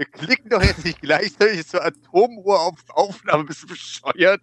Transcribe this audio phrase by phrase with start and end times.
[0.00, 3.44] Wir klicken doch jetzt nicht gleichzeitig zur Atomuhr auf Aufnahme.
[3.44, 4.40] Bist du bescheuert?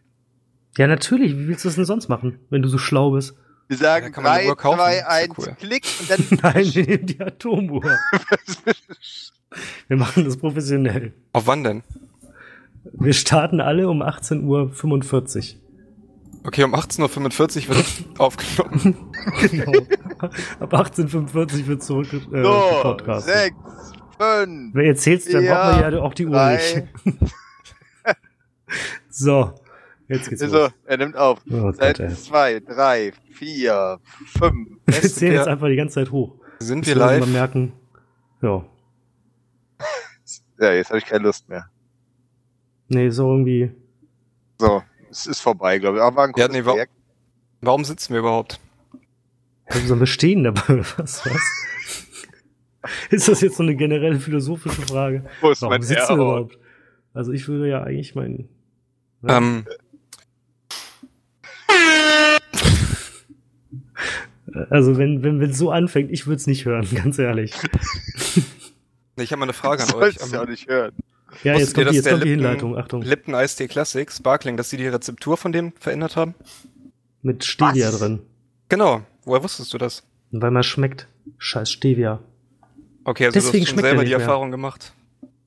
[0.78, 1.36] Ja, natürlich.
[1.36, 3.34] Wie willst du das denn sonst machen, wenn du so schlau bist?
[3.68, 4.78] Wir sagen Ja, kann man die 3, Uhr kaufen?
[4.78, 5.56] 2, Ist ja 1, cool.
[5.60, 6.40] Klick und dann.
[6.44, 7.84] Nein, wir nehmen die Atomuhr.
[9.88, 11.14] Wir machen das professionell.
[11.34, 11.82] Auf wann denn?
[12.94, 15.60] Wir starten alle um 18.45 Uhr.
[16.44, 17.86] Okay, um 18.45 Uhr wird
[18.20, 19.12] aufgenommen.
[19.42, 19.72] Genau.
[20.60, 23.28] Ab 18.45 Uhr wird zurück äh, so, Podcast.
[23.28, 23.56] 6,
[24.18, 26.88] 5, Wenn ihr zählst, dann Ja, brauchen wir ja auch die Uhr drei.
[27.06, 27.18] nicht.
[29.10, 29.54] so,
[30.08, 30.72] jetzt geht's so, los.
[30.86, 31.40] er nimmt auf.
[31.50, 31.98] Oh Gott.
[31.98, 34.00] 2, 3, 4,
[34.40, 34.54] 5.
[34.86, 36.36] Wir zählen jetzt einfach die ganze Zeit hoch.
[36.60, 37.26] Sind wir live?
[37.28, 37.74] merken,
[38.42, 38.66] ja,
[40.60, 41.70] Ja, jetzt habe ich keine Lust mehr.
[42.88, 43.72] nee, so irgendwie.
[44.60, 46.04] So, es ist vorbei, glaube ich.
[46.04, 46.92] Aber ein Ja, nee, wa- Projekt.
[47.62, 48.60] Warum sitzen wir überhaupt?
[49.68, 50.80] Also sollen wir stehen dabei?
[50.98, 52.07] Was, was?
[53.10, 55.24] Ist das jetzt so eine generelle philosophische Frage?
[55.42, 56.58] Wo ist Warum mein sitzen wir überhaupt?
[57.14, 58.48] Also ich würde ja eigentlich meinen.
[59.24, 59.38] Ja.
[59.38, 59.66] Ähm,
[64.70, 67.54] Also wenn wenn wenn es so anfängt, ich würde es nicht hören, ganz ehrlich.
[69.18, 70.16] ich habe mal eine Frage an euch.
[70.16, 70.94] du ja auch nicht hören.
[71.44, 72.78] Ja, jetzt kommt, ihr, die, jetzt kommt die Hinleitung.
[72.78, 73.02] Achtung.
[73.02, 76.34] Lipton Eistee Classic Sparkling, dass sie die Rezeptur von dem verändert haben?
[77.22, 78.00] Mit Stevia Was?
[78.00, 78.20] drin.
[78.70, 79.02] Genau.
[79.26, 80.04] Woher wusstest du das?
[80.32, 81.08] Weil man schmeckt.
[81.38, 82.20] Scheiß Stevia.
[83.10, 84.20] Okay, also Deswegen du hast schon schmeckt er selber die mehr.
[84.20, 84.94] Erfahrung gemacht.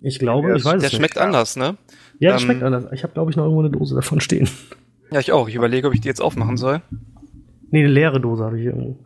[0.01, 1.23] Ich glaube, Ja, ich weiß Der es schmeckt nicht.
[1.23, 1.77] anders, ne?
[2.19, 2.87] Ja, der ähm, schmeckt anders.
[2.93, 4.49] Ich habe, glaube ich, noch irgendwo eine Dose davon stehen.
[5.13, 5.47] Ja, ich auch.
[5.49, 6.81] Ich überlege, ob ich die jetzt aufmachen soll.
[7.71, 9.05] Nee, eine leere Dose habe ich hier irgendwo.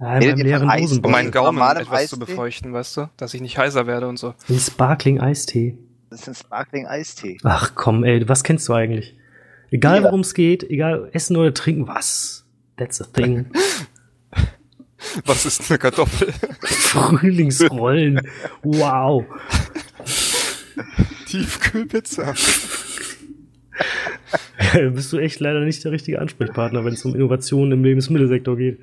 [0.00, 0.92] Ja, ihr leeren Eis?
[0.96, 2.16] Um meinen Gaumen etwas zu Eistee?
[2.20, 3.10] befeuchten, weißt du?
[3.16, 4.34] Dass ich nicht heiser werde und so.
[4.48, 5.76] Ein Sparkling Eistee.
[6.10, 7.38] Das ist ein Sparkling Eistee.
[7.42, 9.16] Ach komm, ey, was kennst du eigentlich?
[9.70, 10.04] Egal Ja.
[10.04, 12.46] worum es geht, egal essen oder trinken, was?
[12.76, 13.46] That's a thing.
[15.24, 16.32] Was ist eine Kartoffel?
[16.62, 18.20] Frühlingsrollen.
[18.62, 19.24] Wow.
[21.26, 22.34] Tiefkühlpizza.
[24.92, 28.80] Bist du echt leider nicht der richtige Ansprechpartner, wenn es um Innovationen im Lebensmittelsektor geht.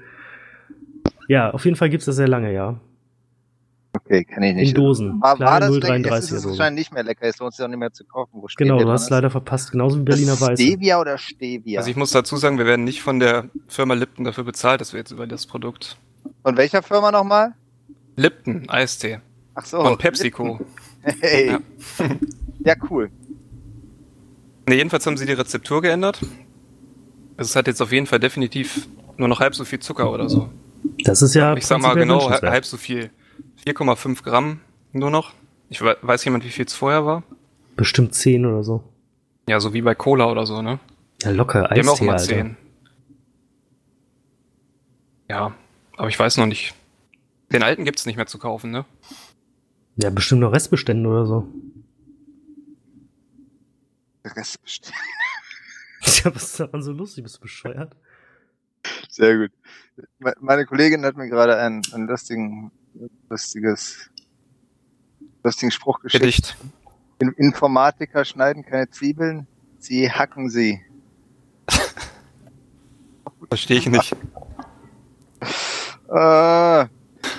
[1.28, 2.80] Ja, auf jeden Fall gibt's das sehr lange, ja.
[3.96, 4.78] Okay, kann ich In nicht.
[4.78, 5.22] Dosen.
[5.22, 5.88] War, war das lecker?
[5.88, 7.26] 0,33er Jetzt ist es wahrscheinlich nicht mehr lecker.
[7.26, 8.42] Es lohnt sich auch nicht mehr zu kaufen.
[8.58, 9.10] Genau, du hast ist?
[9.10, 10.62] leider verpasst, genauso wie Berliner ist Weiße.
[10.62, 11.80] Stevia oder Stevia?
[11.80, 14.94] Also ich muss dazu sagen, wir werden nicht von der Firma Lipton dafür bezahlt, dass
[14.94, 15.98] wir jetzt über das Produkt.
[16.46, 17.56] Von welcher Firma nochmal?
[18.18, 19.20] Lipton, Eistee.
[19.56, 19.82] Ach so.
[19.82, 20.60] Von PepsiCo.
[21.02, 21.48] Hey.
[21.50, 21.60] Ja.
[22.64, 22.76] Ja.
[22.92, 23.10] cool.
[24.70, 26.20] Ne, jedenfalls haben sie die Rezeptur geändert.
[27.36, 30.30] Also es hat jetzt auf jeden Fall definitiv nur noch halb so viel Zucker oder
[30.30, 30.50] so.
[31.04, 33.10] Das ist ja ich sag mal genau halb so viel.
[33.66, 34.60] 4,5 Gramm
[34.92, 35.34] nur noch.
[35.70, 37.24] Ich we- weiß jemand, wie viel es vorher war?
[37.76, 38.84] Bestimmt 10 oder so.
[39.50, 40.78] Ja, so wie bei Cola oder so, ne?
[41.24, 42.24] Ja, locker, Die haben auch Eistee, mal Alter.
[42.26, 42.58] 10.
[45.28, 45.56] Ja,
[45.98, 46.74] aber ich weiß noch nicht.
[47.52, 48.86] Den alten gibt's nicht mehr zu kaufen, ne?
[49.98, 51.48] Ja, bestimmt noch Restbestände oder so.
[54.26, 54.94] Rest bestimmt.
[56.24, 57.24] Ja, was ist daran so lustig?
[57.24, 57.96] Bist du bescheuert?
[59.10, 59.52] Sehr gut.
[60.20, 62.72] Me- Meine Kollegin hat mir gerade einen, einen lustigen,
[63.28, 64.12] lustiges,
[65.44, 66.22] lustigen Spruch geschickt.
[66.22, 66.58] Gedicht.
[67.18, 69.48] In- Informatiker schneiden keine Zwiebeln,
[69.80, 70.80] sie hacken sie.
[73.50, 74.16] Verstehe ich nicht.
[76.10, 76.86] Äh,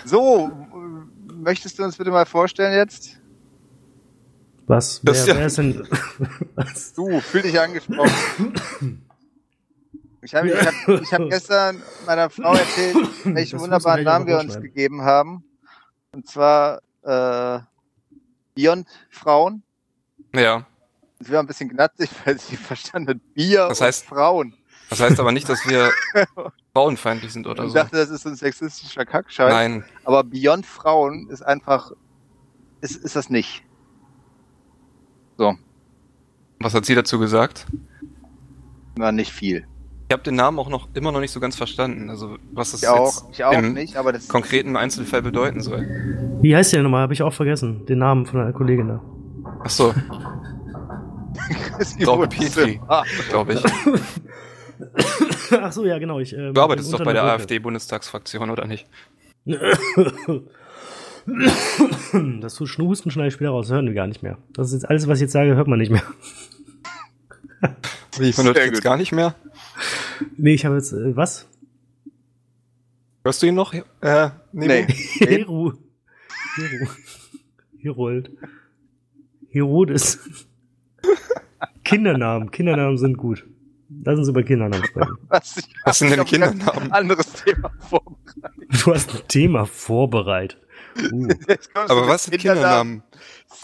[0.05, 0.51] so,
[1.33, 3.21] möchtest du uns bitte mal vorstellen jetzt?
[4.67, 5.01] Was?
[5.05, 5.89] Das ist wer, ja- wer ist denn.
[6.57, 6.93] Was?
[6.95, 9.05] Du, fühl dich angesprochen.
[10.23, 14.39] Ich habe ich hab, ich hab gestern meiner Frau erzählt, welchen Das wunderbaren Namen wir
[14.41, 15.45] uns gegeben haben.
[16.11, 17.61] Und zwar äh,
[18.57, 19.63] Beyond Frauen.
[20.35, 20.67] Ja.
[21.21, 24.55] Sie war ein bisschen gnatzig, weil sie verstanden hat, Bier Das heißt- und Frauen.
[24.89, 25.91] Das heißt aber nicht, dass wir
[26.75, 27.75] frauenfeindlich sind oder Und so.
[27.75, 29.53] dachte, das ist ein sexistischer Kackscheiß.
[29.53, 29.85] Nein.
[30.05, 31.93] Aber Beyond Frauen ist einfach,
[32.81, 33.63] ist, ist das nicht.
[35.39, 35.55] So,
[36.61, 37.67] Was hat sie dazu gesagt?
[38.99, 39.67] war nicht viel.
[40.09, 42.09] Ich habe den Namen auch noch immer noch nicht so ganz verstanden.
[42.09, 45.61] Also was das Ich auch, jetzt ich auch im nicht, aber das konkreten Einzelfall bedeuten
[45.61, 46.39] soll.
[46.41, 47.03] Wie heißt der nochmal?
[47.03, 47.85] Habe ich auch vergessen.
[47.87, 49.03] Den Namen von einer Kollegin da.
[49.65, 49.93] Ach so,
[51.99, 52.29] Wurzel.
[52.29, 52.81] Petri.
[52.89, 53.63] Ah, glaube ich.
[55.51, 56.19] Ach so, ja, genau.
[56.21, 58.87] Ich, ähm, Du arbeitest doch bei der AfD-Bundestagsfraktion, oder nicht?
[62.41, 63.67] Das zu schnusten schneide ich später raus.
[63.67, 64.39] Das hören wir gar nicht mehr.
[64.53, 66.05] Das ist jetzt alles, was ich jetzt sage, hört man nicht mehr.
[68.19, 68.83] Wie, man hört jetzt gut.
[68.85, 69.35] gar nicht mehr?
[70.37, 71.49] Nee, ich habe jetzt, äh, was?
[73.25, 73.75] Hörst du ihn noch?
[73.75, 74.31] Äh, Nebo?
[74.53, 74.87] nee.
[75.19, 75.73] Heru.
[76.55, 76.87] Heru.
[77.79, 78.31] Herold.
[79.51, 80.21] Herodes.
[81.85, 82.51] Kindernamen.
[82.53, 83.45] Kindernamen sind gut.
[84.07, 85.17] Lass uns über Kindernamen sprechen.
[85.29, 86.93] Was, ich Was sind denn Kindernamen?
[86.93, 88.85] Anderes Thema vorbereitet.
[88.85, 90.61] Du hast ein Thema vorbereitet.
[91.13, 91.29] Uh.
[91.75, 93.03] Aber was sind Kindernamen?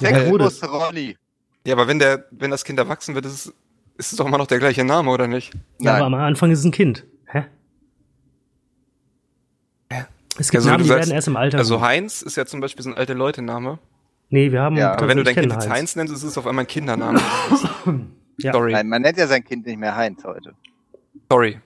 [0.00, 0.50] Wurde?
[0.50, 1.16] Sexbus Ronny.
[1.64, 3.46] Ja, aber wenn der, wenn das Kind erwachsen wird, ist es,
[3.96, 5.52] ist es doch immer noch der gleiche Name, oder nicht?
[5.78, 6.14] Ja, aber Nein.
[6.20, 7.06] am Anfang ist es ein Kind.
[7.26, 7.44] Hä?
[9.92, 10.04] Hä?
[10.38, 11.58] Es gibt Also, Namen, die sagst- werden erst im Alter.
[11.58, 11.80] Also.
[11.80, 13.78] Heinz ist ja zum Beispiel so ein alte Leute-Name.
[14.30, 14.76] nee, wir haben.
[14.76, 16.68] Ja, Aber wenn du dein Kind jetzt keinen Heinz nennst, ist es auf einmal ein
[16.68, 17.20] Kindername.
[18.42, 18.52] Ja.
[18.52, 18.72] Sorry.
[18.72, 20.54] Nein, man nennt ja sein Kind nicht mehr Heinz heute.
[21.30, 21.60] Sorry.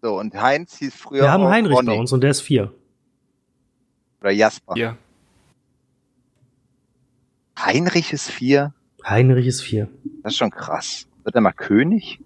[0.00, 2.40] So, und Heinz hieß früher Wir haben auch Heinrich Ronny bei uns und der ist
[2.40, 2.72] vier.
[4.20, 4.76] oder Jasper.
[4.76, 4.96] Ja.
[7.58, 8.74] Heinrich ist vier.
[9.04, 9.88] Heinrich ist vier.
[10.22, 11.06] Das ist schon krass.
[11.24, 12.20] Wird er mal König?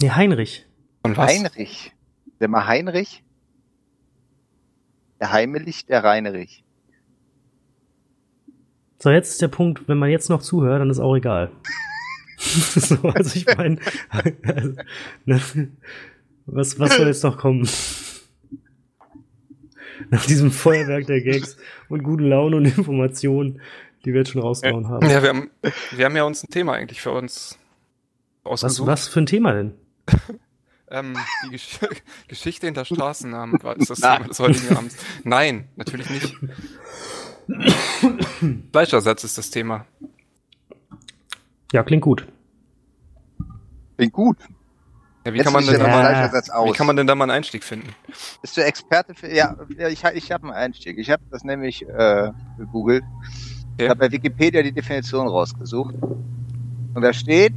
[0.00, 0.66] Nee, Heinrich.
[1.02, 1.30] Und was?
[1.30, 1.92] Heinrich.
[2.40, 3.22] Der mal Heinrich?
[5.20, 6.64] Der Heimelich, der Reinrich.
[8.98, 11.50] So, jetzt ist der Punkt, wenn man jetzt noch zuhört, dann ist auch egal.
[12.74, 13.78] so, also ich meine,
[14.08, 14.74] also,
[15.26, 15.40] ne,
[16.46, 17.68] was, was soll jetzt noch kommen?
[20.10, 21.56] Nach diesem Feuerwerk der Gags
[21.88, 23.60] und guten Laune und Informationen,
[24.04, 25.08] die wir jetzt schon rausgehauen haben.
[25.08, 25.50] Ja, wir haben,
[25.92, 27.58] wir haben ja uns ein Thema eigentlich für uns
[28.42, 28.88] Was, ausgesucht.
[28.88, 29.74] was für ein Thema denn?
[30.92, 31.16] Ähm,
[31.46, 31.78] die Gesch
[32.28, 34.18] Geschichte hinter Straßennamen war ist das Nein.
[34.18, 34.96] Thema des heutigen Abends.
[35.24, 36.36] Nein, natürlich nicht.
[38.72, 39.86] Fleischersatz ist das Thema.
[41.72, 42.26] Ja, klingt gut.
[43.96, 44.38] Klingt gut.
[45.26, 47.30] Ja, wie, kann man denn denn da mal, wie kann man denn da mal einen
[47.32, 47.94] Einstieg finden?
[48.40, 49.32] Bist du Experte für.
[49.32, 49.56] Ja,
[49.88, 50.98] ich, ich habe einen Einstieg.
[50.98, 53.04] Ich habe das nämlich äh, gegoogelt.
[53.78, 53.88] Ich Okay.
[53.88, 55.94] habe bei Wikipedia die Definition rausgesucht.
[56.94, 57.54] Und da steht,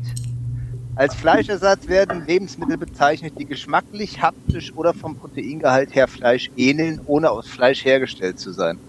[0.96, 7.32] als Fleischersatz werden Lebensmittel bezeichnet, die geschmacklich, haptisch oder vom Proteingehalt her Fleisch ähneln, ohne
[7.32, 8.80] aus Fleisch hergestellt zu sein.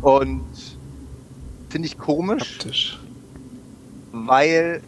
[0.00, 0.78] Und
[1.70, 3.01] finde ich komisch, Haptisch.
[4.12, 4.82] Weil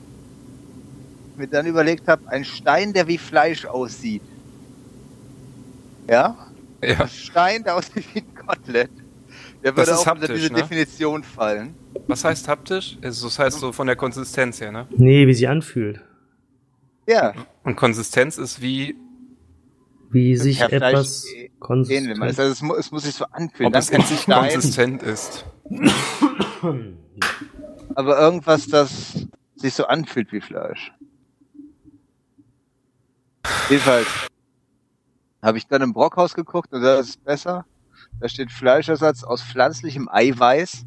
[1.33, 4.23] ich mir dann überlegt habe, ein Stein, der wie Fleisch aussieht.
[6.09, 6.37] Ja?
[6.83, 8.91] Ja, Ein Stein, der aussieht wie ein Kotelett.
[9.63, 10.61] Der Das würde ist auch unter haptisch, diese ne?
[10.61, 11.75] Definition fallen.
[12.07, 12.99] was heißt haptisch?
[13.03, 14.87] Also, das heißt so von der Konsistenz her, ne?
[14.97, 16.01] Nee, wie sie anfühlt.
[17.09, 17.33] Ja,
[17.65, 18.95] Und Konsistenz ist wie,
[20.11, 21.27] Wie sich Ja, etwas
[21.59, 22.21] konsistent...
[22.23, 23.75] Also es, mu es muss sich so anfühlen.
[23.75, 25.45] ob es sich konsistent ist.
[27.95, 29.27] aber irgendwas, das
[29.57, 30.93] sich so anfühlt wie Fleisch.
[33.69, 34.07] Jedenfalls
[35.43, 37.65] habe ich dann im Brockhaus geguckt und da ist es besser.
[38.21, 40.85] Da steht Fleischersatz aus pflanzlichem Eiweiß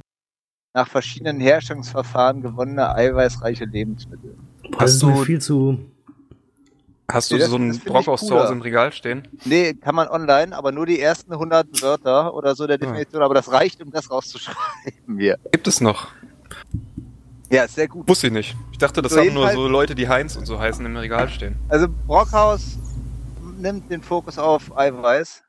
[0.74, 4.36] nach verschiedenen Herstellungsverfahren gewonnene eiweißreiche Lebensmittel.
[4.64, 5.80] Boah, Hast das ist mir du- viel zu...
[7.10, 8.38] Hast du Nee, das- so einen Brockhaus zu.
[8.38, 9.26] Hause im Regal stehen?
[9.46, 13.34] Nee, kann man online, aber nur die ersten 100 Wörter oder so der Definition, aber
[13.34, 15.38] das reicht, um das rauszuschreiben hier.
[15.52, 16.10] Gibt es noch?
[17.50, 18.08] Ja, ist sehr gut.
[18.08, 18.56] Wusste ich nicht.
[18.72, 21.30] Ich dachte, das So, haben nur so Leute, die Heinz und so heißen, im Regal
[21.30, 21.56] stehen.
[21.70, 22.78] Also Brockhaus
[23.58, 25.44] nimmt den Fokus auf Eiweiß.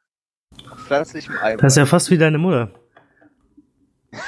[0.71, 1.61] Auf pflanzlichem Eiweiß.
[1.61, 2.71] Das ist ja fast wie deine Mutter.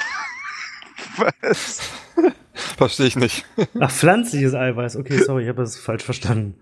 [1.16, 1.80] Was?
[2.76, 3.46] Verstehe ich nicht.
[3.78, 4.96] Ach, pflanzliches Eiweiß.
[4.96, 6.56] Okay, sorry, ich habe das falsch verstanden.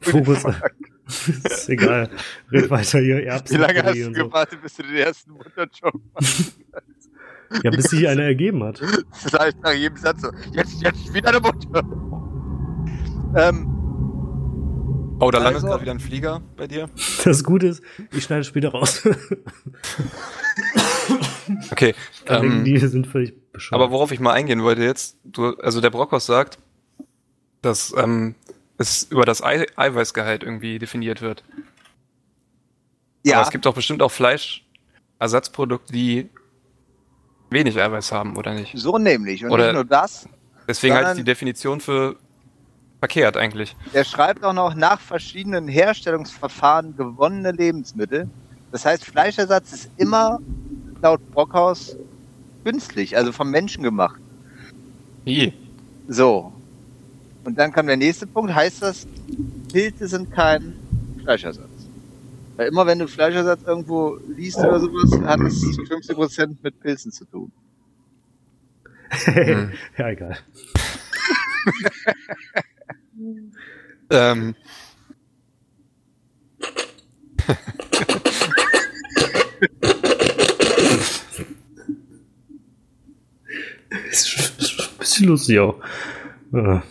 [0.00, 0.44] Fokus.
[1.06, 2.10] ist egal.
[2.50, 3.18] Red weiter hier.
[3.18, 4.24] Wie Erbsen, lange hast du und so.
[4.24, 6.58] gewartet, bis du den ersten Mutterjob machst?
[7.62, 8.80] Ja, bis sich einer ergeben hat.
[9.24, 11.82] Das heißt nach jedem Satz so, jetzt, jetzt wieder eine Mutter.
[13.36, 13.68] Ähm,
[15.20, 16.88] Oh, da landet Also- gerade wieder ein Flieger bei dir.
[17.24, 17.80] Das Gute ist,
[18.12, 19.06] ich schneide später raus.
[21.70, 21.94] Okay.
[22.26, 23.80] Ähm, die sind völlig bescheuert.
[23.80, 26.58] aber worauf ich mal eingehen wollte jetzt, du, also der Brockhaus sagt,
[27.60, 28.34] dass ähm,
[28.78, 31.44] es über das Ei Eiweißgehalt irgendwie definiert wird.
[33.24, 36.28] ja, Aber es gibt doch bestimmt auch Fleischersatzprodukte, die
[37.52, 38.72] wenig Eiweiß haben, oder nicht?
[38.76, 39.44] so nämlich.
[39.44, 40.28] Und Oder- nicht nur das,
[40.68, 42.16] Deswegen halte ich die Definition für
[43.00, 43.74] verkehrt eigentlich.
[43.92, 48.28] der schreibt auch noch nach verschiedenen Herstellungsverfahren gewonnene Lebensmittel.
[48.70, 50.38] Das heißt, Fleischersatz ist immer
[51.02, 51.96] laut Brockhaus
[52.64, 54.20] künstlich, also vom Menschen gemacht.
[55.24, 55.52] Wie?
[56.08, 56.52] So.
[57.44, 58.54] Und dann kam der nächste Punkt.
[58.54, 59.06] Heißt das,
[59.72, 60.74] Pilze sind kein
[61.24, 61.66] Fleischersatz?
[62.56, 67.12] Weil immer wenn du Fleischersatz irgendwo liest oder sowas, hat es zu 50% mit Pilzen
[67.12, 67.52] zu tun.
[69.10, 69.72] Hm.
[69.98, 70.38] ja, egal.
[74.10, 74.54] Ähm,
[84.10, 85.80] Ist schon ein bisschen lustig auch.
[86.52, 86.82] Ja.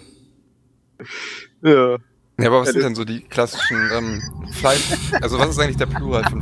[1.62, 1.98] Ja.
[2.42, 4.22] Ja, aber was sind denn so die klassischen ähm,
[4.52, 4.90] Fleisch...
[5.22, 6.42] Also was ist eigentlich der Plural von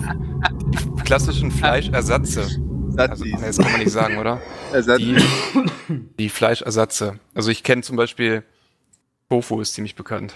[0.98, 2.48] die klassischen Fleischersatze?
[2.98, 4.42] Also, nee, das kann man nicht sagen, oder?
[4.98, 5.16] Die,
[6.18, 7.20] die Fleischersatze.
[7.34, 8.44] Also ich kenne zum Beispiel
[9.30, 10.34] Tofu ist ziemlich bekannt.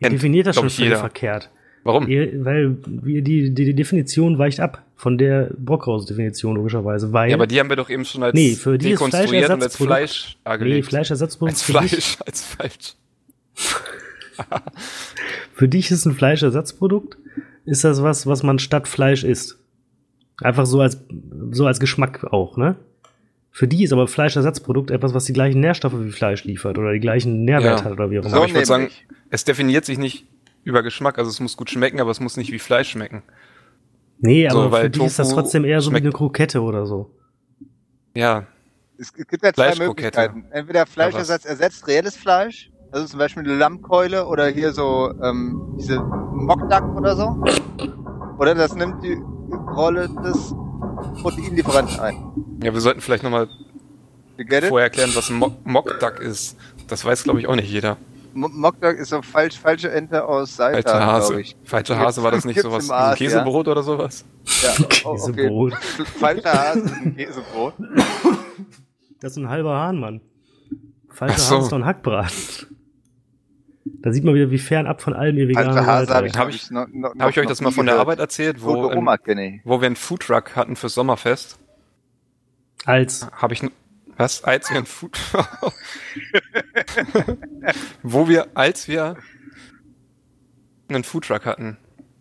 [0.00, 1.50] Ihr definiert das schon völlig verkehrt.
[1.84, 2.06] Warum?
[2.06, 7.12] Weil die, die, die Definition weicht ab von der Brockhaus-Definition logischerweise.
[7.12, 9.62] Weil, ja, aber die haben wir doch eben schon als nee, für die dekonstruiert und
[9.62, 10.86] als Fleisch dargelegt.
[10.86, 11.54] Nee, Fleischersatzprodukt.
[11.54, 12.94] Als Fleisch, als Fleisch.
[15.52, 17.16] für dich ist ein Fleischersatzprodukt,
[17.64, 19.58] ist das was, was man statt Fleisch isst.
[20.40, 20.98] Einfach so als,
[21.50, 22.76] so als Geschmack auch, ne?
[23.50, 27.00] Für die ist aber Fleischersatzprodukt etwas, was die gleichen Nährstoffe wie Fleisch liefert oder die
[27.00, 27.84] gleichen Nährwert ja.
[27.84, 28.36] hat oder wie auch immer.
[28.36, 28.88] So, ich würde sagen,
[29.30, 30.26] es definiert sich nicht
[30.62, 33.22] über Geschmack, also es muss gut schmecken, aber es muss nicht wie Fleisch schmecken.
[34.20, 37.10] Nee, aber so, für die ist das trotzdem eher so wie eine Krokette oder so.
[38.14, 38.46] Ja.
[38.98, 40.44] Es gibt ja zwei Möglichkeiten.
[40.50, 46.00] Entweder Fleischersatz ersetzt reelles Fleisch, also zum Beispiel eine Lammkeule oder hier so ähm, diese
[46.00, 47.36] Mockduck oder so.
[48.38, 49.18] Oder das nimmt die
[49.74, 50.54] Rolle des
[51.20, 52.16] Proteinlieferanten ein.
[52.62, 53.48] Ja, wir sollten vielleicht nochmal
[54.68, 56.56] vorher erklären, was ein Mockduck ist.
[56.86, 57.96] Das weiß, glaube ich, auch nicht jeder.
[58.34, 61.44] Mockduck ist so falsch, falsche Ente aus Salta, Falsche Hase.
[61.64, 62.88] Falsche Hase war das nicht sowas?
[62.90, 63.72] Ein Käsebrot ja?
[63.72, 64.24] oder sowas?
[64.62, 64.70] Ja,
[65.04, 65.72] oh, Käsebrot.
[65.72, 66.04] Okay.
[66.18, 67.74] Falscher Hase ist ein Käsebrot.
[69.20, 70.20] Das ist ein halber Hahn, Mann.
[71.08, 71.56] Falscher so.
[71.56, 72.77] Hase ist doch ein Hackbraten.
[74.00, 76.70] Da sieht man wieder, wie fernab von allem ihr veganer Hase habe ich, hab ich,
[76.70, 79.86] noch, noch, hab ich euch das mal von der Arbeit erzählt, wo, ähm, wo wir
[79.86, 81.58] einen Foodtruck hatten fürs Sommerfest?
[82.84, 83.28] Als?
[83.32, 83.62] Habe ich,
[84.16, 84.44] was?
[84.44, 85.18] Als wir ein Food,
[88.02, 89.16] wo wir, als wir
[90.88, 91.76] einen Foodtruck hatten.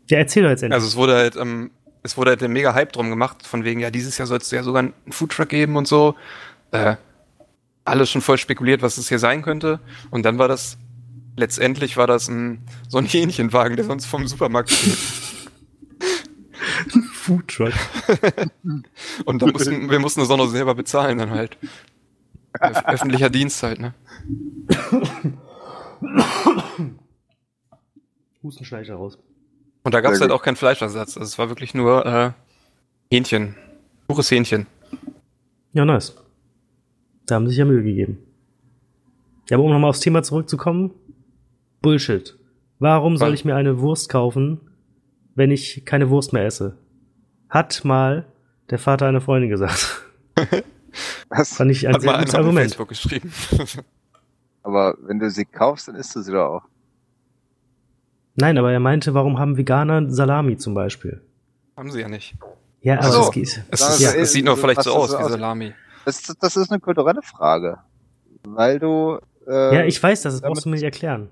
[0.10, 0.76] Ja, erzähl doch jetzt endlich.
[0.76, 1.70] Also es wurde halt, ähm,
[2.02, 4.50] es wurde halt ein mega Hype drum gemacht, von wegen, ja, dieses Jahr soll es
[4.50, 6.16] ja sogar einen Foodtruck geben und so.
[6.72, 6.96] Äh,
[7.86, 9.80] alles schon voll spekuliert, was es hier sein könnte.
[10.10, 10.78] Und dann war das
[11.38, 14.98] letztendlich war das ein, so ein Hähnchenwagen, der sonst vom Supermarkt steht.
[17.14, 17.74] Foodtruck.
[19.26, 21.58] und dann mussten, wir mussten das auch noch selber bezahlen dann halt.
[22.62, 23.94] Öf öffentlicher Dienst halt, ne?
[28.44, 29.18] Hustenschleicher raus.
[29.84, 31.18] Und da gab es halt auch keinen Fleischersatz.
[31.18, 32.32] Also es war wirklich nur äh,
[33.12, 33.56] Hähnchen.
[34.08, 34.68] Pures Hähnchen.
[35.74, 36.16] Ja, nice.
[37.26, 38.20] Da haben sie sich ja Mühe gegeben.
[39.50, 40.92] Ja, aber um nochmal aufs Thema zurückzukommen,
[41.88, 42.38] Bullshit.
[42.80, 44.60] Warum soll ich mir eine Wurst kaufen,
[45.36, 46.78] wenn ich keine Wurst mehr esse?
[47.48, 48.26] Hat mal
[48.70, 50.04] der Vater einer Freundin gesagt.
[51.30, 51.54] Was?
[51.54, 52.68] Fand ich ein Hat sehr gutes Argument.
[52.68, 53.32] Facebook geschrieben.
[54.64, 56.64] aber wenn du sie kaufst, dann isst du sie doch auch.
[58.36, 61.22] Nein, aber er meinte, warum haben Veganer Salami zum Beispiel?
[61.78, 62.36] Haben sie ja nicht.
[62.82, 63.22] Ja, aber so.
[63.22, 63.64] es geht.
[63.72, 64.12] Es, ja.
[64.12, 65.74] es sieht nur vielleicht so aus wie Salami.
[66.04, 67.78] Das, das ist eine kulturelle Frage.
[68.44, 69.20] Weil du.
[69.48, 71.30] Äh, ja, ich weiß das, das brauchst du mir nicht erklären.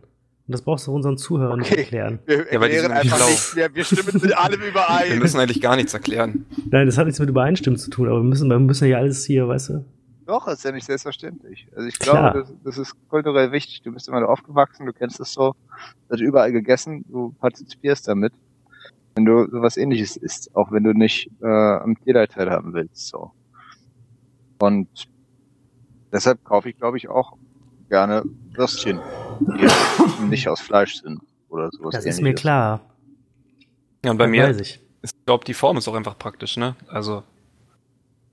[0.48, 1.72] Und das brauchst du unseren Zuhörern okay.
[1.72, 2.20] nicht erklären.
[2.26, 3.74] Wir ja, erklären einfach nicht mehr.
[3.74, 5.10] Wir stimmen mit allem überein.
[5.10, 6.46] Wir müssen eigentlich gar nichts erklären.
[6.70, 9.26] Nein, das hat nichts mit Übereinstimmen zu tun, aber wir müssen, wir müssen ja alles
[9.26, 9.86] hier, weißt du?
[10.28, 11.68] Doch, das ist ja nicht selbstverständlich.
[11.76, 12.32] Also ich Klar.
[12.34, 13.82] glaube, das, das, ist kulturell wichtig.
[13.84, 15.56] Du bist immer da aufgewachsen, du kennst es so,
[16.08, 18.34] du hast überall gegessen, du partizipierst damit.
[19.16, 23.08] Wenn du sowas ähnliches isst, auch wenn du nicht äh, am Tierleid teilhaben willst.
[23.08, 23.32] so.
[24.60, 24.90] Und
[26.12, 27.38] deshalb kaufe ich, glaube ich, auch
[27.90, 28.24] gerne
[28.54, 29.00] Würstchen,
[30.30, 31.94] nicht aus Fleisch sind oder sowas.
[31.94, 32.18] Das ähnliches.
[32.18, 32.82] ist mir klar.
[34.04, 34.80] Ja, und bei das mir, ich.
[35.02, 36.76] ich glaube, die Form ist auch einfach praktisch, ne?
[36.88, 37.24] Also,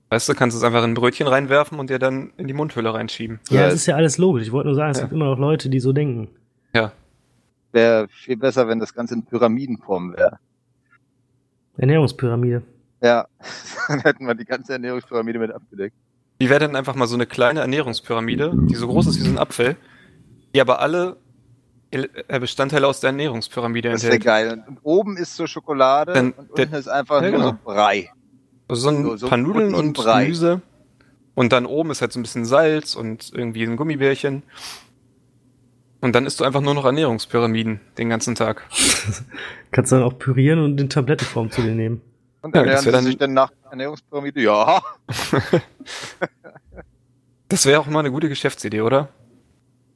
[0.09, 2.93] weißt du, kannst es einfach in ein Brötchen reinwerfen und dir dann in die Mundhülle
[2.93, 3.39] reinschieben.
[3.49, 4.43] Ja, das ist ja alles logisch.
[4.43, 5.03] Ich wollte nur sagen, es ja.
[5.03, 6.29] gibt immer noch Leute, die so denken.
[6.75, 6.91] Ja.
[7.71, 10.37] Wäre viel besser, wenn das Ganze in Pyramidenform wäre.
[11.77, 12.61] Ernährungspyramide.
[13.01, 13.27] Ja,
[13.87, 15.95] dann hätten wir die ganze Ernährungspyramide mit abgedeckt.
[16.39, 19.31] Wie wäre denn einfach mal so eine kleine Ernährungspyramide, die so groß ist wie so
[19.31, 19.75] ein Apfel,
[20.53, 21.17] die aber alle
[21.91, 24.25] äh, Bestandteile aus der Ernährungspyramide das enthält.
[24.25, 24.63] Das wäre geil.
[24.67, 27.51] Und oben ist so Schokolade Dann, und unten ist einfach ja, nur genau.
[27.51, 28.09] so Brei.
[28.67, 30.23] Also so ein so, so paar Nudeln und Brei.
[30.23, 30.61] Gemüse.
[31.35, 34.43] Und dann oben ist halt so ein bisschen Salz und irgendwie ein Gummibärchen.
[36.01, 38.67] Und dann isst du einfach nur noch Ernährungspyramiden den ganzen Tag.
[39.71, 42.01] Kannst du dann auch pürieren und in Tablettenform zu dir nehmen.
[42.41, 44.81] Und dann ja, lernen sie sich dann nach Ernährungspyramide, ja.
[47.47, 49.09] das wäre auch mal eine gute Geschäftsidee, oder?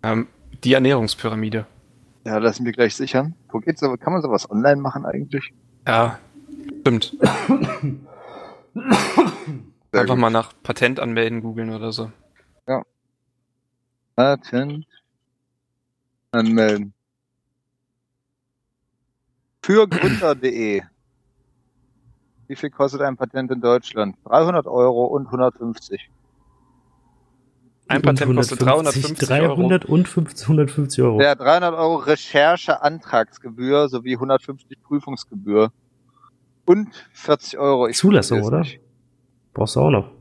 [0.01, 0.27] Ähm,
[0.63, 1.65] die Ernährungspyramide.
[2.25, 3.35] Ja, lassen wir gleich sichern.
[3.49, 3.97] Wo geht's aber?
[3.97, 5.53] Kann man sowas online machen eigentlich?
[5.87, 6.19] Ja,
[6.81, 7.15] stimmt.
[9.91, 10.17] Einfach gut.
[10.17, 12.11] mal nach Patent anmelden googeln oder so.
[12.67, 12.83] Ja.
[14.15, 14.85] Patent
[16.31, 16.93] anmelden.
[19.61, 20.81] Für Gründer.de.
[22.47, 24.15] Wie viel kostet ein Patent in Deutschland?
[24.25, 26.09] 300 Euro und 150.
[27.89, 29.93] Ein Patent kostet 350 300 Euro.
[29.93, 31.21] und 50, 150 Euro.
[31.21, 35.71] Ja, 300 Euro Recherche-Antragsgebühr sowie 150 Prüfungsgebühr.
[36.65, 37.87] Und 40 Euro.
[37.87, 38.59] Ich Zulassung, oder?
[38.59, 38.79] Nicht.
[39.53, 40.11] Brauchst du auch noch.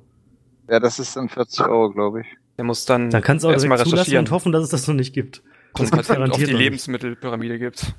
[0.69, 2.27] Ja, das ist dann 40 Euro, glaube ich.
[2.57, 3.11] Der muss dann.
[3.11, 5.43] Dann kannst du auch erstmal zulassen und hoffen, dass es das noch nicht gibt.
[5.75, 7.95] Das und Patent auf die Lebensmittelpyramide gibt.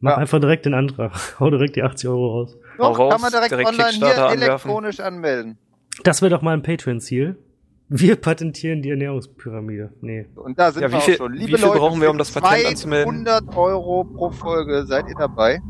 [0.00, 0.16] Mach Ja.
[0.18, 1.12] einfach direkt den Antrag.
[1.40, 2.56] Hau direkt die 80 Euro raus.
[2.78, 4.42] Hau Doch, raus, kann man direkt, direkt online hier anwerfen.
[4.42, 5.58] elektronisch anmelden.
[6.02, 7.38] Das wäre doch mal ein Patreon-Ziel.
[7.88, 9.92] Wir patentieren die Ernährungspyramide.
[10.00, 10.26] Nee.
[10.36, 11.32] Und da sind Ja, wie wir viel- auch schon.
[11.34, 13.24] wie Liebe viel Leute, brauchen wir, um das Patent anzumelden?
[13.26, 14.86] 200 Euro pro Folge.
[14.86, 15.60] Seid ihr dabei?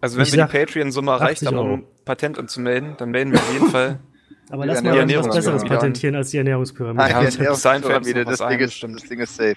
[0.00, 1.84] Also wenn Ich wir sag die Patreon-Summe erreicht 80 haben, um.
[2.04, 4.00] Patent anzumelden, dann melden wir auf jeden Fall.
[4.50, 6.96] Aber lass mal irgendwas Besseres patentieren als die Ernährungspyramide.
[6.96, 9.56] Nein, Ja, die Ernährungspyramide, was das, Ding ist, das Ding ist safe.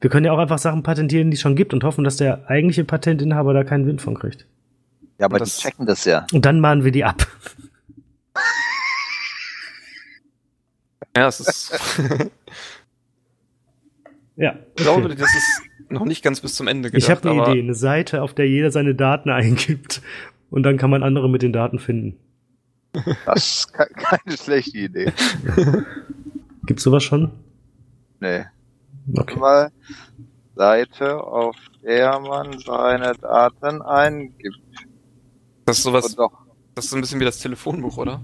[0.00, 2.50] Wir können ja auch einfach Sachen patentieren, die es schon gibt und hoffen, dass der
[2.50, 4.46] eigentliche Patentinhaber da keinen Wind von kriegt.
[5.18, 6.26] Ja, aber Das- die checken das ja.
[6.32, 7.26] Und dann mahnen wir die ab.
[11.16, 11.72] Ja, es ist.
[14.36, 14.56] Ja.
[14.76, 15.14] ich glaube, Okay.
[15.14, 17.04] das ist noch nicht ganz bis zum Ende gedacht.
[17.04, 20.02] Ich habe eine aber Idee, eine Seite, auf der jeder seine Daten eingibt
[20.50, 22.18] und dann kann man andere mit den Daten finden.
[23.26, 25.12] Das ist ke- keine schlechte Idee.
[26.66, 27.30] Gibt's sowas schon?
[28.20, 28.44] Nee.
[29.16, 29.38] Okay.
[29.38, 29.70] Mal
[30.54, 34.58] Seite, auf der man seine Daten eingibt.
[35.64, 36.32] Das ist sowas, doch.
[36.74, 38.20] das ist so ein bisschen wie das Telefonbuch, oder?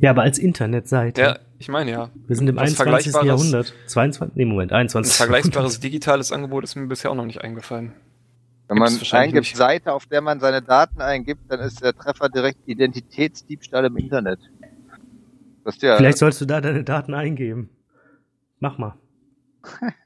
[0.00, 1.20] Ja, aber als Internetseite.
[1.20, 2.10] Ja, ich meine ja.
[2.26, 3.12] Wir sind im Was 21.
[3.12, 3.74] Vergleichbares- Jahrhundert.
[3.86, 4.36] 22?
[4.36, 5.14] Nee, Moment, Ein 21.
[5.14, 7.92] vergleichbares digitales Angebot ist mir bisher auch noch nicht eingefallen.
[8.68, 9.56] Wenn man eingibt nicht.
[9.56, 14.38] Seite, auf der man seine Daten eingibt, dann ist der Treffer direkt Identitätsdiebstahl im Internet.
[15.64, 17.68] Das ist ja Vielleicht sollst du da deine Daten eingeben.
[18.60, 18.94] Mach mal.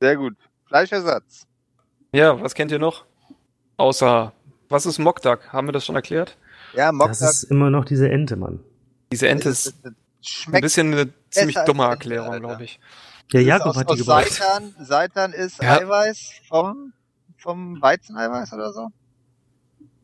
[0.00, 0.36] sehr gut.
[0.66, 1.46] Fleischersatz.
[2.12, 3.04] Ja, was kennt ihr noch?
[3.76, 4.32] Außer,
[4.68, 5.52] was ist Mockduck?
[5.52, 6.36] Haben wir das schon erklärt?
[6.76, 8.60] Ja, Das Mockduck ist immer noch diese Ente, Mann.
[9.12, 12.78] Diese Ente ist ein bisschen eine ziemlich dumme Erklärung, glaube ich.
[13.32, 14.28] Ja, ist Jakob aus, hat die gebracht.
[14.30, 15.78] Seitan, Seitan ist Ja.
[15.78, 16.92] Eiweiß vom,
[17.38, 18.88] vom Weizeneiweiß oder so.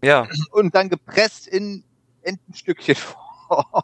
[0.02, 1.84] Ja, Und dann gepresst in
[2.22, 2.94] Entenstückchen
[3.48, 3.82] Form.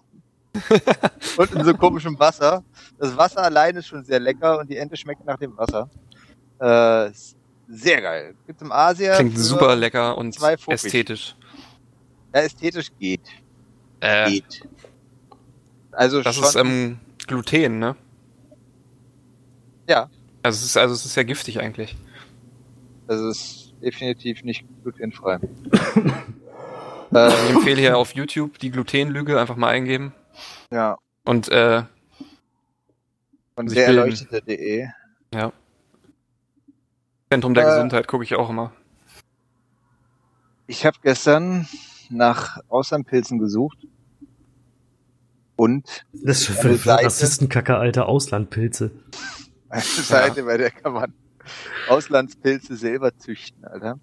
[1.37, 2.65] und in so komischem Wasser.
[2.99, 5.89] Das Wasser allein ist schon sehr lecker und die Ente schmeckt nach dem Wasser.
[6.59, 7.13] Äh,
[7.69, 8.35] sehr geil.
[8.47, 9.15] Gibt's im Asien.
[9.15, 10.73] klingt super lecker und 2,50.
[10.73, 11.37] ästhetisch.
[12.35, 13.21] Ja, ästhetisch geht.
[14.01, 14.69] Äh, Geht.
[15.93, 17.97] Also das schon, ist ähm, Gluten, ne?
[19.89, 20.09] Ja.
[20.43, 21.97] Also es ist, also es ist ja giftig eigentlich.
[23.07, 25.37] das ist definitiv nicht glutenfrei.
[25.37, 25.41] äh,
[27.11, 30.13] Also ich empfehle hier auf YouTube die Glutenlüge einfach mal eingeben.
[30.71, 31.83] ja, Und äh,
[33.57, 33.99] von der bilden.
[33.99, 34.87] erleuchtete.de.
[35.35, 35.53] ja.
[37.31, 38.73] Zentrum der Äh, Gesundheit gucke ich auch immer.
[40.67, 41.67] Ich habe gestern
[42.11, 43.79] nach Auslandpilzen gesucht
[45.57, 46.91] und Das ist schon für, für.
[46.91, 48.93] Rassistenkacke, alter Auslandpilze.
[49.69, 51.13] eine Seite, bei der kann man
[51.89, 53.99] Auslandspilze selber züchten, Alter.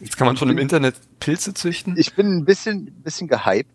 [0.00, 1.96] Jetzt kann man schon im Internet Pilze züchten.
[1.96, 3.70] Ich bin ein bisschen, bisschen gehypt.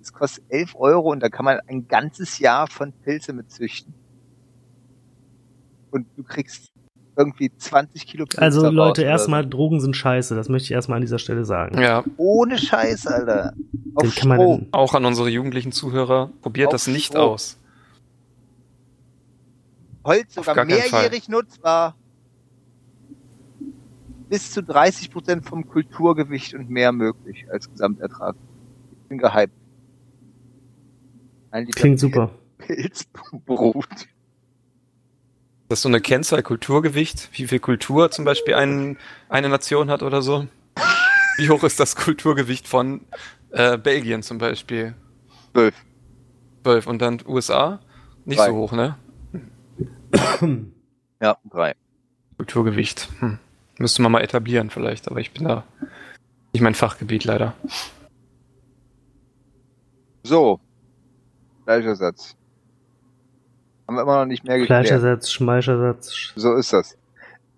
[0.00, 3.92] Es kostet 11 Euro und da kann man ein ganzes Jahr von Pilze mit züchten.
[5.90, 6.72] Und du kriegst
[7.18, 10.36] irgendwie 20 Kilo Pilze Also Leute, erstmal Drogen sind scheiße.
[10.36, 11.80] Das möchte ich erstmal an dieser Stelle sagen.
[11.80, 12.10] Ja, so.
[12.16, 13.52] Ohne Scheiß, Alter.
[13.94, 16.30] Auf Den kann man auch an unsere jugendlichen Zuhörer.
[16.40, 17.30] Probiert Auf das nicht Strom.
[17.30, 17.58] aus.
[20.04, 21.96] Holz sogar mehrjährig nutzbar.
[24.28, 28.36] Bis zu 30 Prozent vom Kulturgewicht und mehr möglich als Gesamtertrag.
[29.02, 29.52] Ich bin gehypt.
[31.74, 32.30] Klingt super.
[32.58, 33.86] Pilzbrut.
[35.68, 38.96] Das ist so eine Kennzahl Kulturgewicht, wie viel Kultur zum Beispiel ein,
[39.28, 40.46] eine Nation hat oder so.
[41.36, 43.02] Wie hoch ist das Kulturgewicht von
[43.50, 44.94] äh, Belgien zum Beispiel?
[45.52, 45.74] 12.
[46.62, 47.80] 12 und dann USA?
[48.24, 48.48] Nicht Drei.
[48.48, 48.96] so hoch, ne?
[51.20, 51.74] Ja, drei.
[52.36, 53.08] Kulturgewicht.
[53.18, 53.40] Hm.
[53.78, 55.64] Müsste man mal etablieren vielleicht, aber ich bin da
[56.52, 57.54] nicht mein Fachgebiet leider.
[60.22, 60.60] So.
[61.64, 62.37] Fleischersatz.
[63.88, 64.86] Haben wir immer noch nicht mehr geklärt.
[64.86, 66.12] Fleischersatz, Schmeischersatz.
[66.12, 66.96] Sch- So ist das.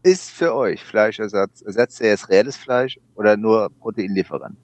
[0.02, 4.56] Ist für euch Fleischersatz, ersetzt er jetzt reelles Fleisch oder nur Proteinlieferant?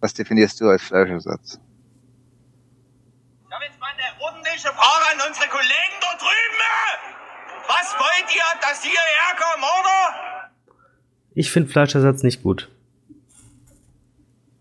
[0.00, 1.58] Was definierst du als Fleischersatz?
[3.48, 6.62] Ich habe jetzt mal eine ordentliche Frage an unsere Kollegen da drüben.
[7.66, 10.50] Was wollt ihr, dass die hierher kommen, oder?
[11.34, 12.70] Ich finde Fleischersatz nicht gut.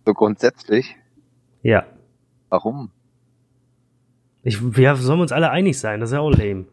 [0.05, 0.95] So grundsätzlich?
[1.61, 1.85] Ja.
[2.49, 2.91] Warum?
[4.45, 6.65] Ich, wir sollen uns alle einig sein, das ist ja auch lame.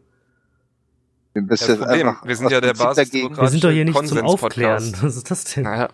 [1.33, 3.35] Bist Das jetzt Problem, einfach wir sind ja der Basis dagegen.
[3.35, 4.19] Wir sind doch hier nicht zum.
[4.19, 4.93] Aufklären.
[5.01, 5.63] Was ist das denn?
[5.63, 5.89] Naja,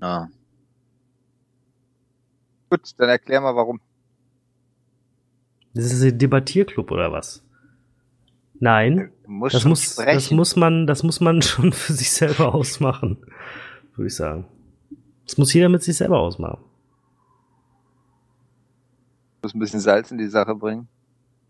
[0.00, 0.28] Ja.
[2.70, 3.80] Gut, dann erklär mal warum.
[5.74, 7.44] Das ist ein Debattierclub oder was?
[8.58, 9.12] Nein,
[9.52, 10.14] das muss, sprechen.
[10.14, 13.18] das muss man, das muss man schon für sich selber ausmachen,
[13.94, 14.46] würde ich sagen.
[15.26, 16.64] Das muss jeder mit sich selber ausmachen.
[19.46, 20.88] Du musst ein bisschen Salz in die Sache bringen.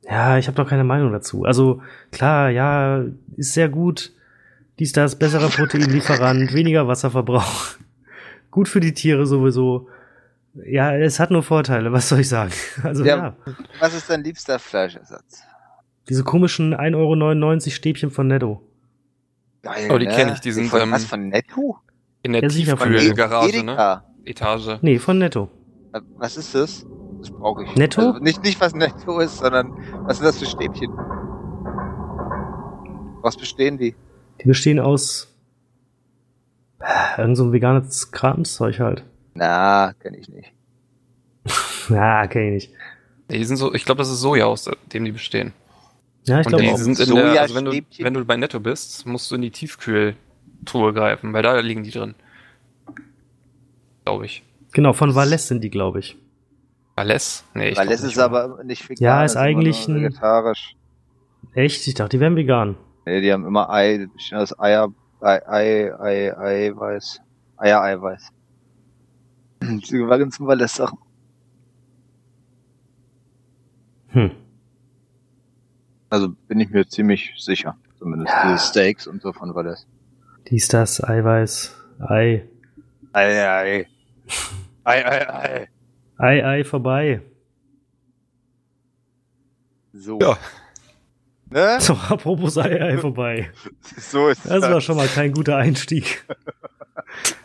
[0.03, 1.45] Ja, ich habe doch keine Meinung dazu.
[1.45, 1.81] Also
[2.13, 3.03] klar, ja,
[3.37, 4.13] ist sehr gut.
[4.79, 7.77] Dies, das, besserer Proteinlieferant, weniger Wasserverbrauch.
[8.51, 9.89] Gut für die Tiere sowieso.
[10.67, 12.53] Ja, es hat nur Vorteile, was soll ich sagen?
[12.83, 13.17] Also ja.
[13.17, 13.37] Ja.
[13.81, 15.43] Was ist dein liebster Fleischersatz?
[16.11, 18.61] Diese komischen 1,99 Euro Stäbchen von Netto.
[19.63, 21.79] Geil, Oh, die kenn ich, die sind, von, ähm, was von Netto?
[22.23, 24.03] In der Ja, Tiefkühlgarage, ne?
[24.27, 24.79] Etage.
[24.83, 25.49] Nee, von Netto.
[25.93, 26.85] Äh, Was ist das?
[27.21, 27.75] Das brauche ich.
[27.77, 28.01] Netto?
[28.03, 29.73] Also nicht, nicht was Netto ist, sondern
[30.07, 30.93] was sind das für Stäbchen?
[33.23, 33.95] Was bestehen die?
[34.41, 35.29] Die bestehen aus
[36.81, 39.05] äh, irgend so ein veganes Kramszeug halt.
[39.35, 40.53] Na, kenne ich nicht.
[41.89, 42.73] Ja, kenn ich nicht.
[43.31, 45.53] Die sind so, ich glaube, das ist Soja, aus dem die bestehen.
[46.25, 46.77] Ja, ich Und glaube auch.
[46.79, 49.53] sind in der, also wenn du, wenn du bei Netto bist, musst du in die
[49.53, 52.17] Tiefkühltruhe greifen, weil da liegen die drin.
[54.05, 54.43] Glaube ich.
[54.73, 56.17] Genau, von Valles sind die, glaube ich.
[56.97, 57.45] Alles?
[57.55, 59.05] Nee, ich Weil glaub es nicht, ist aber nicht vegan.
[59.05, 60.75] Ja, ist eigentlich ein- vegetarisch.
[61.55, 61.87] Echt?
[61.87, 62.77] Ich dachte, die wären vegan.
[63.05, 64.89] Nee, die haben immer Ei, aus Eier,
[65.21, 67.21] Ei, Ei, Ei, Eiweiß.
[67.59, 68.29] Eier, Eiweiß.
[69.63, 70.99] Die waren zum Valais Sachen.
[74.09, 74.31] Hm.
[76.11, 77.77] Also bin ich mir ziemlich sicher.
[77.99, 79.87] Zumindest diese Steaks und so von Valais.
[80.49, 82.47] Dies, das, Eiweiß, Ei.
[83.13, 83.87] Ei, ei.
[84.85, 85.69] Ei, ei, ei.
[86.19, 87.21] Ei, Ei vorbei.
[89.93, 90.19] So.
[90.21, 90.39] Ja.
[91.51, 91.77] Ne?
[91.81, 93.51] So, apropos Ei, Ei vorbei.
[93.99, 96.25] So ist Das war schon mal kein guter Einstieg.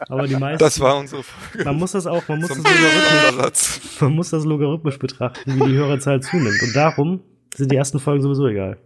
[0.10, 1.66] Aber die meisten, Das war unsere Folge.
[1.66, 5.76] man muss das auch, man muss das, logarithmisch, man muss das logarithmisch betrachten, wie die
[5.76, 6.62] Hörerzahl zunimmt.
[6.64, 7.22] Und darum
[7.56, 8.78] sind die ersten Folgen sowieso egal.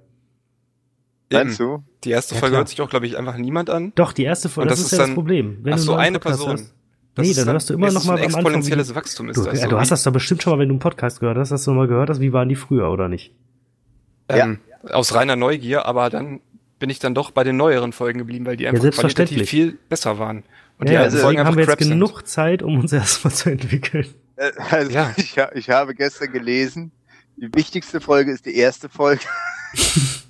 [1.32, 1.84] Meinst du?
[2.04, 2.60] Die erste Ja, Folge klar.
[2.60, 3.93] hört sich auch, glaube ich, einfach niemand an.
[3.95, 5.60] Doch, die erste Folge, Und das, das ist ist ja das dann- Problem.
[5.63, 6.60] Wenn Ach du so, eine Podcast Person.
[6.65, 6.76] Hast,
[7.15, 9.30] Das Nee, ist dann hörst du immer noch mal ein am Anfang, exponentielles wie- Wachstum
[9.30, 9.56] ist du, das.
[9.58, 11.49] ja, so du hast das doch bestimmt schon mal, wenn du einen Podcast gehört hast,
[11.51, 13.34] dass du mal gehört hast, wie waren die früher oder nicht?
[14.28, 16.41] ähm, aus reiner Neugier, aber dann
[16.80, 19.38] bin ich dann doch bei den neueren Folgen geblieben, weil die einfach selbstverständlich.
[19.49, 20.43] qualitativ viel besser waren.
[20.78, 23.49] Und die ja, alten deswegen Folgen haben wir jetzt genug Zeit, um uns erstmal zu
[23.49, 24.08] entwickeln.
[24.36, 25.13] Äh, Also Ja.
[25.17, 26.91] ich, ich habe gestern gelesen,
[27.38, 29.21] die wichtigste Folge ist die erste Folge.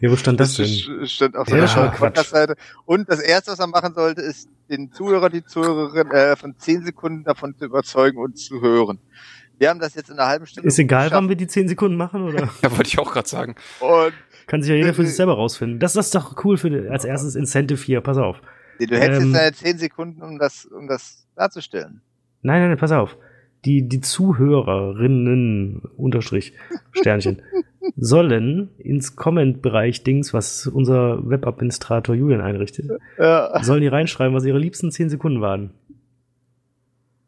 [0.00, 0.66] Ja, wo stand das denn?
[0.66, 1.90] st- stand auf Ja, der.
[1.90, 2.54] Podcast-Seite.
[2.84, 6.84] Und das erste, was man machen sollte, ist den Zuhörer, die Zuhörerin äh, von 10
[6.84, 8.98] Sekunden davon zu überzeugen, uns zu hören.
[9.58, 10.66] Wir haben das jetzt in einer halben Stunde.
[10.66, 12.48] Ist egal, geschafft wann wir die 10 Sekunden machen, oder?
[12.62, 13.54] Ja, wollte ich auch gerade sagen.
[13.80, 14.12] Und
[14.46, 15.78] Kann sich ja jeder für sich selber rausfinden.
[15.78, 18.38] Das, das ist doch cool für als erstes Incentive hier, pass auf.
[18.80, 22.00] du hättest Ähm, jetzt deine 10 Sekunden, um das, um das darzustellen.
[22.42, 23.16] Nein, nein, nein, pass auf.
[23.64, 26.52] Die, die Zuhörerinnen, Unterstrich,
[26.92, 27.40] Sternchen,
[27.96, 33.62] sollen ins Comment-Bereich Dings, was unser Webadministrator Julian einrichtet, Ja.
[33.62, 35.70] sollen die reinschreiben, was ihre liebsten 10 Sekunden waren.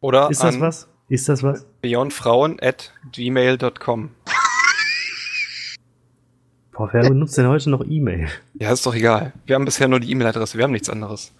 [0.00, 0.88] Oder Ist das was?
[1.08, 1.66] Ist das was?
[1.82, 4.10] beyondfrauen at gmail.com.
[6.72, 8.28] Boah, wer benutzt denn heute noch E-Mail?
[8.54, 9.32] Ja, ist doch egal.
[9.46, 11.32] Wir haben bisher nur die E-Mail-Adresse, wir haben nichts anderes.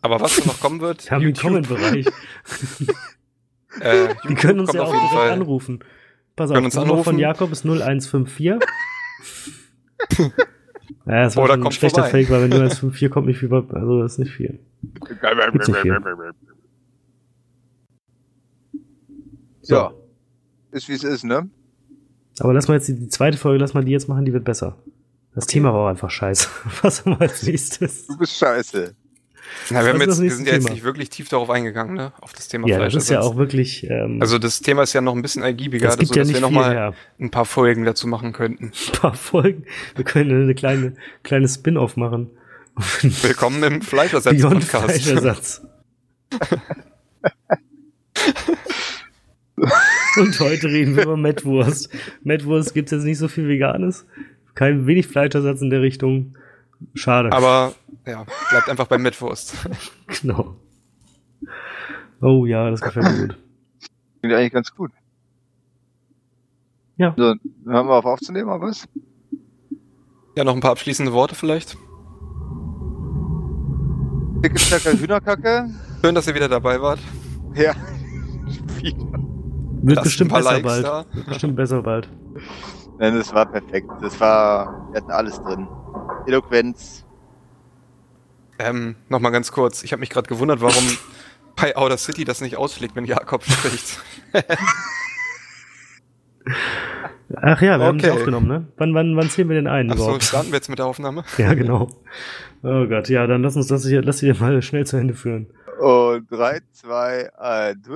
[0.00, 2.06] Aber was noch kommen wird, Wir haben den Comment-Bereich.
[3.80, 5.30] äh, Die können uns ja auf auch jeden direkt Fall.
[5.32, 5.80] anrufen.
[6.38, 7.18] Pass auf, die Nummer von.
[7.18, 8.46] Jakob ist 0154.
[8.46, 8.58] ja,
[11.04, 12.24] das war Oder schon ein kommt schlechter vorbei.
[12.24, 14.60] Fake, weil wenn 0154 kommt nicht viel, also das ist nicht viel.
[15.52, 15.98] Gibt's nicht viel.
[19.62, 19.74] So.
[19.74, 19.92] Ja.
[20.70, 21.50] Ist wie es ist, ne?
[22.40, 24.44] Aber lass mal jetzt die, die zweite Folge, lass mal die jetzt machen, die wird
[24.44, 24.76] besser.
[25.34, 26.48] Das Thema war auch einfach scheiße.
[26.82, 28.06] Was haben wir als nächstes?
[28.06, 28.94] Du bist scheiße.
[29.70, 32.12] Na, wir, haben jetzt, wir sind ja jetzt nicht wirklich tief darauf eingegangen, ne?
[32.20, 33.32] Auf das Thema Ja, das ist ja Fleischersatz.
[33.34, 33.86] auch wirklich.
[33.88, 36.36] Ähm, Also das Thema ist ja noch ein bisschen ergiebiger, das gibt ja sodass nicht
[36.36, 38.72] wir nochmal ein paar Folgen dazu machen könnten.
[38.88, 39.64] Ein paar Folgen.
[39.96, 42.30] Wir können eine kleine, kleine Spin-off machen.
[43.02, 44.84] Willkommen im Fleischersatz-Podcast.
[44.84, 45.62] Fleischersatz.
[50.16, 51.90] Und heute reden wir über Mettwurst.
[52.22, 54.06] Mettwurst gibt's jetzt nicht so viel Veganes.
[54.54, 56.36] Kein wenig Fleischersatz in der Richtung.
[56.94, 57.32] Schade.
[57.32, 57.72] Aber
[58.06, 59.54] ja, bleibt einfach beim Mettwurst.
[60.22, 60.56] genau.
[62.20, 63.38] Oh ja, das gefällt mir gut.
[64.20, 64.90] Klingt eigentlich ganz gut.
[66.96, 67.14] Ja.
[67.16, 67.34] So,
[67.66, 68.88] hören wir auf aufzunehmen, oder was?
[70.36, 71.76] Ja, noch ein paar abschließende Worte vielleicht.
[74.42, 75.70] Dicke Stöcker Hühnerkacke.
[76.02, 77.00] Schön, dass ihr wieder dabei wart.
[77.54, 77.74] Ja.
[79.82, 80.84] Wird Lasst bestimmt besser Likes bald.
[80.84, 81.04] da.
[81.12, 82.08] Wird bestimmt besser bald.
[82.98, 83.88] Nein, das war perfekt.
[84.00, 85.66] Das war, wir hatten alles drin.
[86.28, 87.04] Eloquenz.
[88.58, 89.82] Ähm, Nochmal ganz kurz.
[89.82, 90.84] Ich habe mich gerade gewundert, warum
[91.56, 93.98] bei Outer City das nicht ausschlägt, wenn Jakob spricht.
[97.36, 98.06] Ach ja, wir haben Okay.
[98.08, 98.66] das aufgenommen, ne?
[98.78, 100.24] Wann, wann, wann zählen wir denn ein Achso, überhaupt?
[100.24, 101.24] starten wir jetzt mit der Aufnahme?
[101.38, 101.88] Ja, genau.
[102.62, 105.46] Oh Gott, ja, dann lass uns das hier, lass sie mal schnell zu Ende führen.
[105.80, 107.86] Und drei, zwei, eins.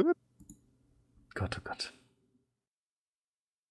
[1.35, 1.93] Gott, oh Gott.